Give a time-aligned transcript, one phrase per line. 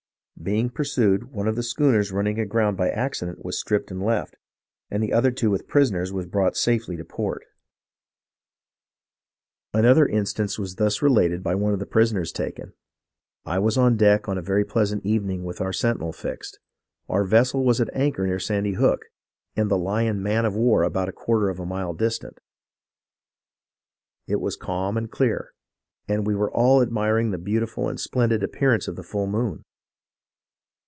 [0.41, 4.37] Being pursued, one of the schooners running aground by accident was stripped and left,
[4.89, 7.43] and the other with two prisoners was brought safely to port."
[9.75, 11.85] 282 HISTORY OF THE AMERICAN ilEVOLUTION Another instance was thus related by one of the
[11.85, 12.73] pris oners taken:"
[13.53, 16.57] I was on deck on a very pleasant evening with our sentinel fixed.
[17.07, 19.05] Our vessel was at anchor near Sandy Hook
[19.55, 22.39] and the Lion man of war about a quarter of a mile distant.
[24.25, 25.53] It was calm and clear,
[26.07, 29.61] and we were all admir ing the beautiful and splendid appearance of the full moon.